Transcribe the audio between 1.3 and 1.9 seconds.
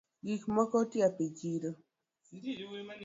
chiro